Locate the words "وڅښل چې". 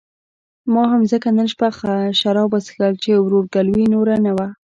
2.53-3.11